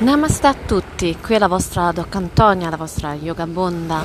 Namaste 0.00 0.46
a 0.46 0.54
tutti, 0.54 1.14
qui 1.20 1.34
è 1.34 1.38
la 1.38 1.46
vostra 1.46 1.92
Doc 1.92 2.14
Antonia, 2.14 2.70
la 2.70 2.78
vostra 2.78 3.12
Yoga 3.12 3.46
Bonda. 3.46 4.02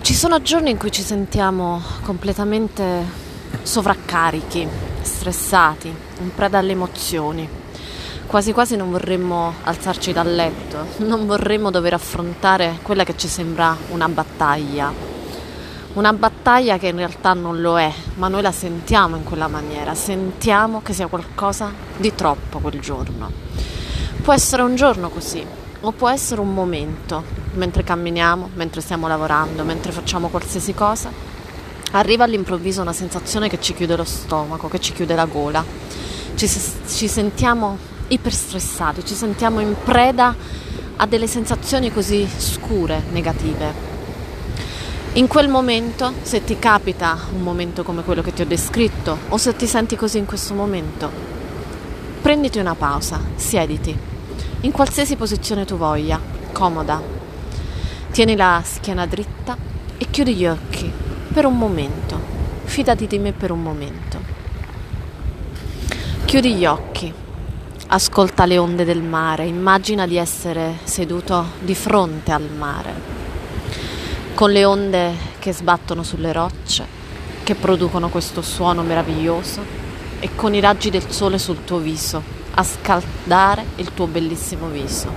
Ci 0.00 0.14
sono 0.14 0.40
giorni 0.40 0.70
in 0.70 0.78
cui 0.78 0.90
ci 0.90 1.02
sentiamo 1.02 1.82
completamente 2.00 3.04
sovraccarichi, 3.60 4.66
stressati, 5.02 5.94
in 6.20 6.34
preda 6.34 6.56
alle 6.56 6.72
emozioni. 6.72 7.46
Quasi 8.24 8.52
quasi 8.52 8.74
non 8.74 8.90
vorremmo 8.90 9.52
alzarci 9.64 10.14
dal 10.14 10.34
letto, 10.34 10.86
non 11.04 11.26
vorremmo 11.26 11.70
dover 11.70 11.92
affrontare 11.92 12.78
quella 12.80 13.04
che 13.04 13.18
ci 13.18 13.28
sembra 13.28 13.76
una 13.90 14.08
battaglia. 14.08 14.90
Una 15.92 16.14
battaglia 16.14 16.78
che 16.78 16.86
in 16.86 16.96
realtà 16.96 17.34
non 17.34 17.60
lo 17.60 17.78
è, 17.78 17.92
ma 18.14 18.28
noi 18.28 18.40
la 18.40 18.52
sentiamo 18.52 19.16
in 19.16 19.24
quella 19.24 19.48
maniera, 19.48 19.94
sentiamo 19.94 20.80
che 20.80 20.94
sia 20.94 21.06
qualcosa 21.06 21.70
di 21.98 22.14
troppo 22.14 22.60
quel 22.60 22.80
giorno. 22.80 23.75
Può 24.26 24.34
essere 24.34 24.62
un 24.62 24.74
giorno 24.74 25.08
così, 25.08 25.46
o 25.82 25.92
può 25.92 26.08
essere 26.08 26.40
un 26.40 26.52
momento, 26.52 27.22
mentre 27.52 27.84
camminiamo, 27.84 28.50
mentre 28.54 28.80
stiamo 28.80 29.06
lavorando, 29.06 29.62
mentre 29.62 29.92
facciamo 29.92 30.26
qualsiasi 30.26 30.74
cosa. 30.74 31.12
Arriva 31.92 32.24
all'improvviso 32.24 32.80
una 32.82 32.92
sensazione 32.92 33.48
che 33.48 33.60
ci 33.60 33.72
chiude 33.72 33.94
lo 33.94 34.02
stomaco, 34.02 34.66
che 34.66 34.80
ci 34.80 34.92
chiude 34.92 35.14
la 35.14 35.26
gola. 35.26 35.64
Ci, 36.34 36.48
ci 36.88 37.06
sentiamo 37.06 37.78
iperstressati, 38.08 39.04
ci 39.04 39.14
sentiamo 39.14 39.60
in 39.60 39.76
preda 39.84 40.34
a 40.96 41.06
delle 41.06 41.28
sensazioni 41.28 41.92
così 41.92 42.28
scure, 42.36 43.04
negative. 43.12 43.72
In 45.12 45.28
quel 45.28 45.48
momento, 45.48 46.12
se 46.22 46.42
ti 46.42 46.58
capita 46.58 47.16
un 47.32 47.42
momento 47.42 47.84
come 47.84 48.02
quello 48.02 48.22
che 48.22 48.32
ti 48.32 48.42
ho 48.42 48.46
descritto, 48.46 49.18
o 49.28 49.36
se 49.36 49.54
ti 49.54 49.68
senti 49.68 49.94
così 49.94 50.18
in 50.18 50.26
questo 50.26 50.52
momento, 50.52 51.08
prenditi 52.20 52.58
una 52.58 52.74
pausa, 52.74 53.20
siediti 53.36 54.14
in 54.60 54.72
qualsiasi 54.72 55.16
posizione 55.16 55.64
tu 55.64 55.76
voglia, 55.76 56.20
comoda. 56.52 57.00
Tieni 58.10 58.36
la 58.36 58.62
schiena 58.64 59.06
dritta 59.06 59.56
e 59.98 60.06
chiudi 60.10 60.34
gli 60.34 60.46
occhi 60.46 60.90
per 61.32 61.44
un 61.44 61.58
momento. 61.58 62.18
Fidati 62.64 63.06
di 63.06 63.18
me 63.18 63.32
per 63.32 63.50
un 63.50 63.62
momento. 63.62 64.18
Chiudi 66.24 66.54
gli 66.54 66.64
occhi, 66.64 67.12
ascolta 67.88 68.46
le 68.46 68.58
onde 68.58 68.84
del 68.84 69.02
mare, 69.02 69.44
immagina 69.44 70.06
di 70.06 70.16
essere 70.16 70.78
seduto 70.84 71.50
di 71.60 71.74
fronte 71.74 72.32
al 72.32 72.50
mare, 72.50 72.94
con 74.34 74.50
le 74.50 74.64
onde 74.64 75.14
che 75.38 75.52
sbattono 75.52 76.02
sulle 76.02 76.32
rocce, 76.32 76.84
che 77.44 77.54
producono 77.54 78.08
questo 78.08 78.42
suono 78.42 78.82
meraviglioso 78.82 79.62
e 80.18 80.30
con 80.34 80.54
i 80.54 80.60
raggi 80.60 80.90
del 80.90 81.08
sole 81.10 81.38
sul 81.38 81.62
tuo 81.64 81.78
viso 81.78 82.20
a 82.58 82.62
scaldare 82.62 83.64
il 83.76 83.92
tuo 83.92 84.06
bellissimo 84.06 84.68
viso. 84.68 85.08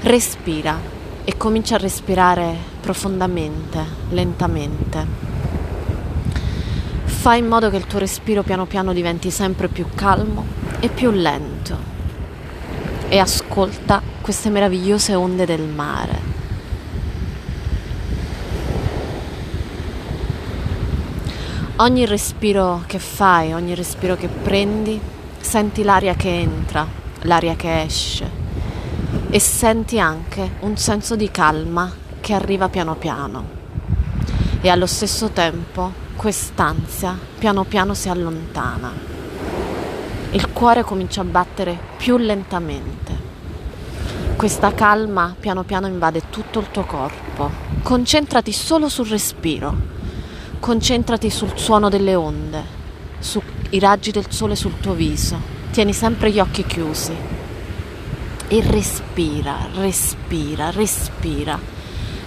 Respira 0.00 0.76
e 1.22 1.36
comincia 1.36 1.76
a 1.76 1.78
respirare 1.78 2.56
profondamente, 2.80 3.84
lentamente. 4.10 5.06
Fai 7.04 7.38
in 7.38 7.46
modo 7.46 7.70
che 7.70 7.76
il 7.76 7.86
tuo 7.86 8.00
respiro 8.00 8.42
piano 8.42 8.66
piano 8.66 8.92
diventi 8.92 9.30
sempre 9.30 9.68
più 9.68 9.86
calmo 9.94 10.44
e 10.80 10.88
più 10.88 11.12
lento 11.12 11.78
e 13.08 13.18
ascolta 13.18 14.02
queste 14.20 14.50
meravigliose 14.50 15.14
onde 15.14 15.46
del 15.46 15.62
mare. 15.62 16.30
Ogni 21.76 22.06
respiro 22.06 22.82
che 22.86 22.98
fai, 22.98 23.52
ogni 23.52 23.76
respiro 23.76 24.16
che 24.16 24.26
prendi 24.26 25.00
senti 25.42 25.82
l'aria 25.82 26.14
che 26.14 26.30
entra, 26.30 26.86
l'aria 27.22 27.54
che 27.56 27.82
esce 27.82 28.40
e 29.28 29.38
senti 29.38 29.98
anche 29.98 30.52
un 30.60 30.76
senso 30.76 31.16
di 31.16 31.30
calma 31.30 31.92
che 32.20 32.32
arriva 32.32 32.68
piano 32.68 32.94
piano 32.94 33.60
e 34.62 34.68
allo 34.68 34.86
stesso 34.86 35.30
tempo 35.30 35.92
quest'ansia 36.14 37.18
piano 37.38 37.64
piano 37.64 37.94
si 37.94 38.08
allontana. 38.08 38.92
Il 40.30 40.52
cuore 40.52 40.84
comincia 40.84 41.20
a 41.22 41.24
battere 41.24 41.76
più 41.96 42.16
lentamente. 42.16 43.30
Questa 44.36 44.72
calma 44.72 45.34
piano 45.38 45.64
piano 45.64 45.88
invade 45.88 46.22
tutto 46.30 46.60
il 46.60 46.70
tuo 46.70 46.84
corpo. 46.84 47.50
Concentrati 47.82 48.52
solo 48.52 48.88
sul 48.88 49.08
respiro. 49.08 49.74
Concentrati 50.60 51.28
sul 51.28 51.52
suono 51.56 51.88
delle 51.88 52.14
onde, 52.14 52.62
sui 53.72 53.80
raggi 53.80 54.10
del 54.10 54.26
sole 54.28 54.54
sul 54.54 54.78
tuo 54.80 54.92
viso. 54.92 55.40
Tieni 55.70 55.94
sempre 55.94 56.30
gli 56.30 56.38
occhi 56.38 56.66
chiusi 56.66 57.16
e 58.48 58.60
respira, 58.60 59.66
respira, 59.72 60.70
respira 60.70 61.58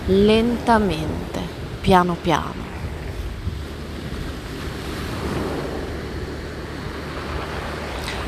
lentamente, 0.07 1.39
piano 1.81 2.17
piano. 2.19 2.73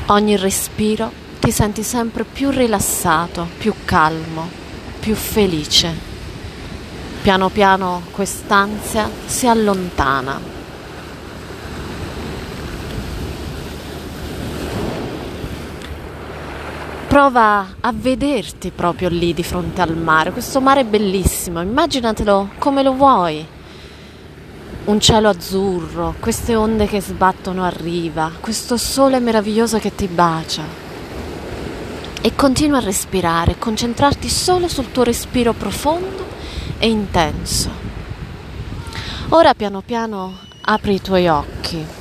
Ogni 0.09 0.37
respiro 0.37 1.11
ti 1.39 1.49
senti 1.51 1.81
sempre 1.81 2.23
più 2.23 2.51
rilassato, 2.51 3.47
più 3.57 3.73
calmo, 3.83 4.47
più 4.99 5.15
felice. 5.15 6.05
Piano 7.23 7.49
piano 7.49 8.03
quest'ansia 8.11 9.09
si 9.25 9.47
allontana 9.47 10.56
prova 17.17 17.65
a 17.79 17.91
vederti 17.91 18.69
proprio 18.69 19.09
lì 19.09 19.33
di 19.33 19.41
fronte 19.41 19.81
al 19.81 19.97
mare. 19.97 20.31
Questo 20.31 20.61
mare 20.61 20.81
è 20.81 20.85
bellissimo, 20.85 21.63
immaginatelo 21.63 22.49
come 22.59 22.83
lo 22.83 22.93
vuoi. 22.93 23.43
Un 24.85 24.99
cielo 24.99 25.27
azzurro, 25.27 26.13
queste 26.19 26.55
onde 26.55 26.85
che 26.85 27.01
sbattono 27.01 27.63
a 27.63 27.73
riva, 27.75 28.31
questo 28.39 28.77
sole 28.77 29.19
meraviglioso 29.19 29.79
che 29.79 29.95
ti 29.95 30.05
bacia. 30.05 30.61
E 32.21 32.35
continua 32.35 32.77
a 32.77 32.81
respirare, 32.81 33.57
concentrarti 33.57 34.29
solo 34.29 34.67
sul 34.67 34.91
tuo 34.91 35.01
respiro 35.01 35.53
profondo 35.53 36.23
e 36.77 36.87
intenso. 36.87 37.71
Ora 39.29 39.55
piano 39.55 39.81
piano 39.81 40.37
apri 40.61 40.93
i 40.93 41.01
tuoi 41.01 41.27
occhi 41.27 41.96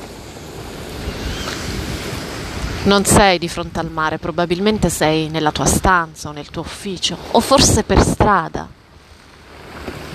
non 2.86 3.04
sei 3.04 3.38
di 3.38 3.48
fronte 3.48 3.80
al 3.80 3.90
mare, 3.90 4.18
probabilmente 4.18 4.90
sei 4.90 5.28
nella 5.28 5.50
tua 5.50 5.64
stanza 5.64 6.28
o 6.28 6.32
nel 6.32 6.50
tuo 6.50 6.62
ufficio 6.62 7.16
o 7.32 7.40
forse 7.40 7.82
per 7.82 8.00
strada. 8.00 8.68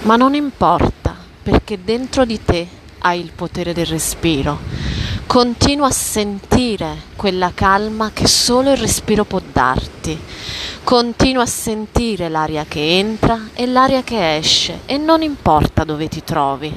Ma 0.03 0.15
non 0.15 0.33
importa, 0.35 1.15
perché 1.43 1.83
dentro 1.83 2.23
di 2.23 2.41
te 2.43 2.67
hai 2.99 3.19
il 3.19 3.31
potere 3.35 3.73
del 3.73 3.85
respiro. 3.87 4.59
Continua 5.27 5.87
a 5.87 5.91
sentire 5.91 6.95
quella 7.17 7.51
calma 7.53 8.11
che 8.13 8.27
solo 8.27 8.71
il 8.71 8.77
respiro 8.77 9.25
può 9.25 9.41
darti. 9.51 10.17
Continua 10.83 11.43
a 11.43 11.47
sentire 11.47 12.29
l'aria 12.29 12.65
che 12.65 12.97
entra 12.97 13.49
e 13.53 13.65
l'aria 13.65 14.01
che 14.01 14.37
esce 14.37 14.81
e 14.85 14.97
non 14.97 15.21
importa 15.21 15.83
dove 15.83 16.07
ti 16.07 16.23
trovi, 16.23 16.75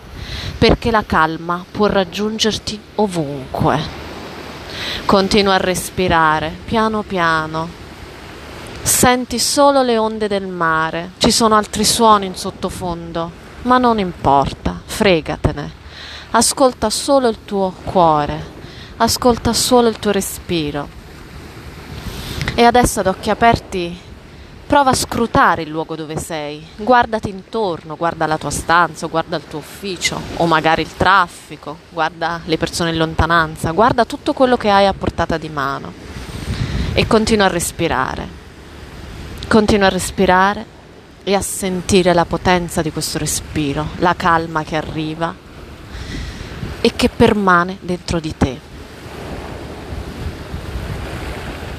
perché 0.58 0.90
la 0.90 1.04
calma 1.06 1.64
può 1.70 1.86
raggiungerti 1.86 2.80
ovunque. 2.96 4.03
Continua 5.04 5.54
a 5.54 5.58
respirare 5.58 6.54
piano 6.64 7.02
piano. 7.02 7.68
Senti 8.82 9.38
solo 9.38 9.82
le 9.82 9.96
onde 9.98 10.28
del 10.28 10.46
mare. 10.46 11.12
Ci 11.18 11.30
sono 11.30 11.56
altri 11.56 11.84
suoni 11.84 12.26
in 12.26 12.34
sottofondo, 12.34 13.30
ma 13.62 13.78
non 13.78 13.98
importa, 13.98 14.80
fregatene. 14.84 15.82
Ascolta 16.32 16.90
solo 16.90 17.28
il 17.28 17.38
tuo 17.44 17.72
cuore, 17.84 18.44
ascolta 18.96 19.52
solo 19.52 19.88
il 19.88 19.98
tuo 19.98 20.10
respiro. 20.10 20.88
E 22.54 22.64
adesso 22.64 23.00
ad 23.00 23.06
occhi 23.06 23.30
aperti 23.30 23.98
Prova 24.66 24.90
a 24.90 24.94
scrutare 24.94 25.62
il 25.62 25.68
luogo 25.68 25.94
dove 25.94 26.16
sei, 26.16 26.66
guardati 26.76 27.28
intorno, 27.28 27.96
guarda 27.96 28.26
la 28.26 28.38
tua 28.38 28.50
stanza, 28.50 29.06
guarda 29.06 29.36
il 29.36 29.46
tuo 29.46 29.58
ufficio 29.58 30.20
o 30.36 30.46
magari 30.46 30.82
il 30.82 30.96
traffico, 30.96 31.76
guarda 31.90 32.40
le 32.44 32.56
persone 32.56 32.90
in 32.90 32.96
lontananza, 32.96 33.70
guarda 33.72 34.04
tutto 34.04 34.32
quello 34.32 34.56
che 34.56 34.70
hai 34.70 34.86
a 34.86 34.94
portata 34.94 35.36
di 35.36 35.48
mano 35.48 35.92
e 36.94 37.06
continua 37.06 37.44
a 37.44 37.50
respirare. 37.50 38.42
Continua 39.46 39.86
a 39.86 39.90
respirare 39.90 40.66
e 41.22 41.34
a 41.34 41.42
sentire 41.42 42.14
la 42.14 42.24
potenza 42.24 42.82
di 42.82 42.90
questo 42.90 43.18
respiro, 43.18 43.88
la 43.98 44.14
calma 44.16 44.64
che 44.64 44.76
arriva 44.76 45.34
e 46.80 46.92
che 46.96 47.08
permane 47.10 47.78
dentro 47.80 48.18
di 48.18 48.34
te. 48.36 48.60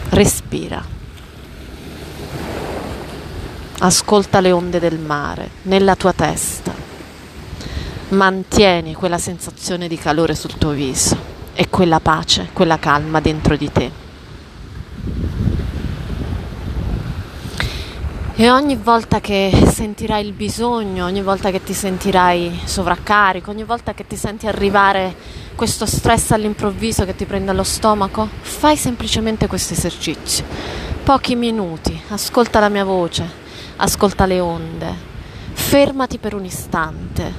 Respira. 0.09 0.94
Ascolta 3.77 4.39
le 4.39 4.53
onde 4.53 4.79
del 4.79 4.97
mare 4.97 5.49
nella 5.63 5.95
tua 5.95 6.13
testa. 6.13 6.73
Mantieni 8.09 8.93
quella 8.93 9.17
sensazione 9.17 9.89
di 9.89 9.97
calore 9.97 10.33
sul 10.33 10.55
tuo 10.57 10.71
viso 10.71 11.17
e 11.53 11.67
quella 11.69 11.99
pace, 11.99 12.49
quella 12.53 12.79
calma 12.79 13.19
dentro 13.19 13.57
di 13.57 13.71
te. 13.71 13.91
E 18.37 18.49
ogni 18.49 18.75
volta 18.75 19.19
che 19.19 19.51
sentirai 19.71 20.25
il 20.25 20.33
bisogno, 20.33 21.05
ogni 21.05 21.21
volta 21.21 21.51
che 21.51 21.61
ti 21.61 21.73
sentirai 21.73 22.61
sovraccarico, 22.63 23.51
ogni 23.51 23.63
volta 23.63 23.93
che 23.93 24.07
ti 24.07 24.15
senti 24.15 24.47
arrivare 24.47 25.15
questo 25.55 25.85
stress 25.85 26.31
all'improvviso 26.31 27.05
che 27.05 27.15
ti 27.15 27.25
prende 27.25 27.51
allo 27.51 27.63
stomaco, 27.63 28.27
fai 28.41 28.77
semplicemente 28.77 29.47
questo 29.47 29.73
esercizio. 29.73 30.43
Pochi 31.03 31.35
minuti, 31.35 31.97
ascolta 32.09 32.59
la 32.59 32.69
mia 32.69 32.83
voce, 32.83 33.43
ascolta 33.77 34.25
le 34.25 34.39
onde, 34.39 34.93
fermati 35.53 36.17
per 36.17 36.33
un 36.33 36.45
istante, 36.45 37.33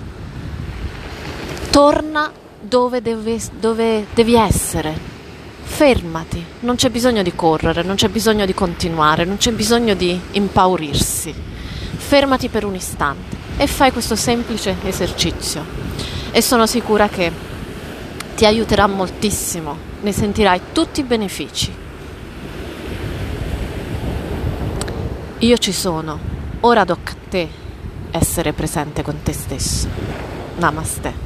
torna 1.71 2.31
dove, 2.61 3.03
deve, 3.03 3.38
dove 3.59 4.06
devi 4.12 4.35
essere, 4.35 5.15
fermati, 5.62 6.44
non 6.61 6.77
c'è 6.77 6.91
bisogno 6.91 7.23
di 7.23 7.35
correre, 7.35 7.83
non 7.83 7.97
c'è 7.97 8.09
bisogno 8.09 8.47
di 8.47 8.55
continuare, 8.55 9.25
non 9.25 9.37
c'è 9.37 9.53
bisogno 9.53 9.94
di 9.94 10.19
impaurirsi. 10.33 11.35
Fermati 11.97 12.49
per 12.49 12.65
un 12.65 12.75
istante 12.75 13.37
e 13.56 13.67
fai 13.67 13.93
questo 13.93 14.17
semplice 14.17 14.77
esercizio. 14.85 15.65
E 16.31 16.41
sono 16.41 16.67
sicura 16.67 17.09
che 17.09 17.32
ti 18.37 18.44
aiuterà 18.44 18.87
moltissimo, 18.87 19.77
ne 20.00 20.12
sentirai 20.12 20.61
tutti 20.73 21.00
i 21.00 21.05
benefici. 21.05 21.85
Io 25.41 25.59
ci 25.59 25.71
sono, 25.71 26.19
ora 26.61 26.87
tocca 26.87 27.12
a 27.12 27.17
te 27.29 27.49
essere 28.11 28.55
presente 28.55 29.03
con 29.03 29.21
te 29.23 29.35
stesso. 29.35 29.87
Namaste. 30.56 31.25